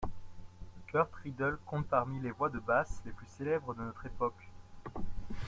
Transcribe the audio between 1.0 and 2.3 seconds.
Rydl compte parmi